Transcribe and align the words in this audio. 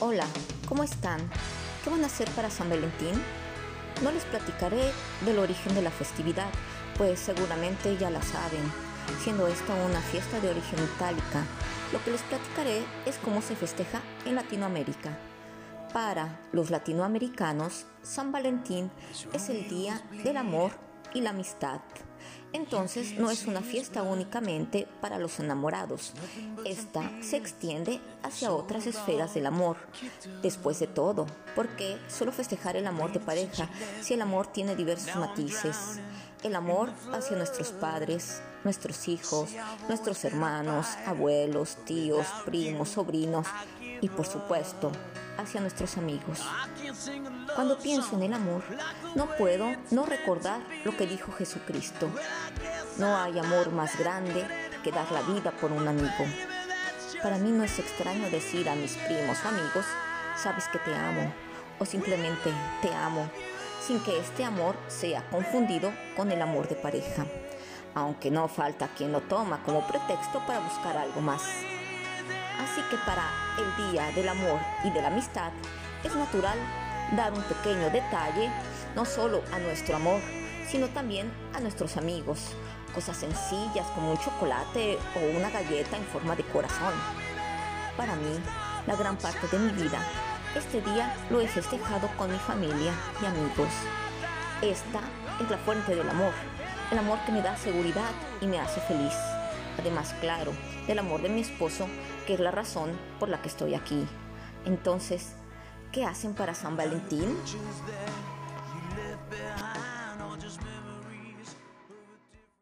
Hola, 0.00 0.26
¿cómo 0.68 0.84
están? 0.84 1.18
¿Qué 1.82 1.90
van 1.90 2.04
a 2.04 2.06
hacer 2.06 2.30
para 2.30 2.50
San 2.50 2.70
Valentín? 2.70 3.20
No 4.00 4.12
les 4.12 4.24
platicaré 4.26 4.92
del 5.26 5.40
origen 5.40 5.74
de 5.74 5.82
la 5.82 5.90
festividad, 5.90 6.46
pues 6.96 7.18
seguramente 7.18 7.96
ya 7.96 8.08
la 8.08 8.22
saben, 8.22 8.62
siendo 9.24 9.48
esta 9.48 9.74
una 9.74 10.00
fiesta 10.00 10.38
de 10.38 10.50
origen 10.50 10.78
itálica. 10.84 11.44
Lo 11.92 12.00
que 12.04 12.12
les 12.12 12.22
platicaré 12.22 12.84
es 13.06 13.16
cómo 13.16 13.42
se 13.42 13.56
festeja 13.56 14.00
en 14.24 14.36
Latinoamérica. 14.36 15.18
Para 15.92 16.42
los 16.52 16.70
latinoamericanos, 16.70 17.86
San 18.00 18.30
Valentín 18.30 18.92
es 19.32 19.48
el 19.48 19.68
día 19.68 20.00
del 20.22 20.36
amor 20.36 20.70
y 21.12 21.22
la 21.22 21.30
amistad. 21.30 21.80
Entonces 22.52 23.18
no 23.18 23.30
es 23.30 23.46
una 23.46 23.60
fiesta 23.60 24.02
únicamente 24.02 24.88
para 25.00 25.18
los 25.18 25.38
enamorados. 25.38 26.12
Esta 26.64 27.10
se 27.22 27.36
extiende 27.36 28.00
hacia 28.22 28.52
otras 28.52 28.86
esferas 28.86 29.34
del 29.34 29.46
amor. 29.46 29.76
Después 30.42 30.78
de 30.78 30.86
todo, 30.86 31.26
¿por 31.54 31.68
qué 31.76 31.98
solo 32.08 32.32
festejar 32.32 32.76
el 32.76 32.86
amor 32.86 33.12
de 33.12 33.20
pareja 33.20 33.68
si 34.00 34.14
el 34.14 34.22
amor 34.22 34.46
tiene 34.46 34.76
diversos 34.76 35.14
matices? 35.16 36.00
El 36.42 36.54
amor 36.54 36.90
hacia 37.12 37.36
nuestros 37.36 37.72
padres, 37.72 38.40
nuestros 38.64 39.08
hijos, 39.08 39.50
nuestros 39.88 40.24
hermanos, 40.24 40.86
abuelos, 41.04 41.76
tíos, 41.84 42.26
primos, 42.44 42.90
sobrinos 42.90 43.46
y 44.00 44.08
por 44.08 44.26
supuesto 44.26 44.92
hacia 45.38 45.60
nuestros 45.60 45.96
amigos. 45.96 46.40
Cuando 47.54 47.78
pienso 47.78 48.16
en 48.16 48.24
el 48.24 48.34
amor, 48.34 48.62
no 49.14 49.26
puedo 49.36 49.72
no 49.90 50.04
recordar 50.04 50.60
lo 50.84 50.96
que 50.96 51.06
dijo 51.06 51.32
Jesucristo. 51.32 52.10
No 52.98 53.16
hay 53.16 53.38
amor 53.38 53.70
más 53.70 53.98
grande 53.98 54.46
que 54.82 54.92
dar 54.92 55.10
la 55.12 55.22
vida 55.22 55.52
por 55.52 55.72
un 55.72 55.86
amigo. 55.88 56.26
Para 57.22 57.38
mí 57.38 57.50
no 57.50 57.64
es 57.64 57.78
extraño 57.78 58.28
decir 58.30 58.68
a 58.68 58.74
mis 58.74 58.96
primos 58.96 59.38
o 59.44 59.48
amigos, 59.48 59.86
sabes 60.36 60.68
que 60.68 60.78
te 60.78 60.94
amo, 60.94 61.32
o 61.78 61.84
simplemente 61.84 62.52
te 62.82 62.92
amo, 62.92 63.30
sin 63.80 64.00
que 64.00 64.18
este 64.18 64.44
amor 64.44 64.76
sea 64.88 65.28
confundido 65.30 65.92
con 66.16 66.30
el 66.30 66.42
amor 66.42 66.68
de 66.68 66.74
pareja, 66.74 67.26
aunque 67.94 68.30
no 68.30 68.48
falta 68.48 68.88
quien 68.88 69.12
lo 69.12 69.20
toma 69.22 69.62
como 69.62 69.86
pretexto 69.86 70.44
para 70.46 70.60
buscar 70.60 70.96
algo 70.96 71.20
más. 71.20 71.42
Así 72.58 72.82
que 72.90 72.96
para 72.98 73.30
el 73.58 73.92
Día 73.92 74.10
del 74.12 74.28
Amor 74.28 74.60
y 74.84 74.90
de 74.90 75.00
la 75.00 75.08
Amistad 75.08 75.52
es 76.04 76.14
natural 76.14 76.58
dar 77.16 77.32
un 77.32 77.42
pequeño 77.42 77.90
detalle 77.90 78.50
no 78.94 79.04
solo 79.04 79.42
a 79.52 79.58
nuestro 79.58 79.96
amor, 79.96 80.20
sino 80.68 80.88
también 80.88 81.30
a 81.54 81.60
nuestros 81.60 81.96
amigos. 81.96 82.54
Cosas 82.94 83.16
sencillas 83.16 83.86
como 83.94 84.12
un 84.12 84.18
chocolate 84.18 84.98
o 85.14 85.36
una 85.36 85.50
galleta 85.50 85.96
en 85.96 86.04
forma 86.04 86.34
de 86.36 86.44
corazón. 86.44 86.94
Para 87.96 88.14
mí, 88.16 88.40
la 88.86 88.96
gran 88.96 89.16
parte 89.16 89.46
de 89.48 89.58
mi 89.58 89.72
vida, 89.72 90.00
este 90.54 90.80
día 90.80 91.14
lo 91.30 91.40
he 91.40 91.48
festejado 91.48 92.08
con 92.16 92.30
mi 92.32 92.38
familia 92.38 92.92
y 93.22 93.26
amigos. 93.26 93.72
Esta 94.62 95.00
es 95.40 95.50
la 95.50 95.58
fuente 95.58 95.94
del 95.94 96.08
amor, 96.08 96.32
el 96.90 96.98
amor 96.98 97.18
que 97.24 97.32
me 97.32 97.42
da 97.42 97.56
seguridad 97.56 98.10
y 98.40 98.46
me 98.46 98.58
hace 98.58 98.80
feliz. 98.80 99.14
Además, 99.78 100.14
claro, 100.20 100.52
del 100.86 100.98
amor 100.98 101.22
de 101.22 101.28
mi 101.28 101.40
esposo, 101.40 101.86
que 102.26 102.34
es 102.34 102.40
la 102.40 102.50
razón 102.50 102.90
por 103.18 103.28
la 103.28 103.40
que 103.40 103.48
estoy 103.48 103.74
aquí. 103.74 104.06
Entonces, 104.64 105.34
¿qué 105.92 106.04
hacen 106.04 106.34
para 106.34 106.54
San 106.54 106.76
Valentín? 106.76 107.36